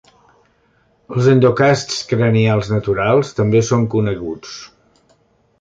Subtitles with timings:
[1.15, 4.57] Els endocasts cranials naturals també són coneguts.